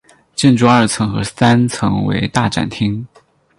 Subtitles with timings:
[0.33, 3.07] 建筑二层和三层为大展厅。